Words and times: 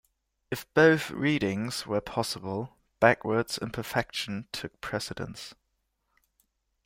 If 0.49 0.65
both 0.73 1.11
readings 1.11 1.85
were 1.85 2.01
possible, 2.01 2.75
backwards 2.99 3.59
imperfection 3.59 4.47
took 4.51 4.81
precedence. 4.81 5.53